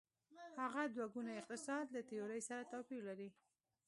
[0.61, 3.29] هغه دوه ګونی اقتصاد له تیورۍ سره توپیر لري.